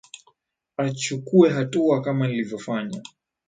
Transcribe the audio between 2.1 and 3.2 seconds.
nilivyofanya